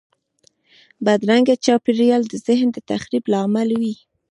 [1.05, 3.95] بدرنګه چاپېریال د ذهن د تخریب لامل وي